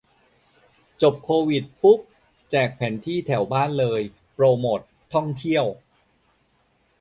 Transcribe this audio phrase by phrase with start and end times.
[1.01, 1.99] จบโควิดปุ๊บ
[2.51, 4.01] แจกแผนที่แถวบ้านเลย
[4.33, 4.79] โปรโมต
[5.13, 5.65] ท่องเที่ยว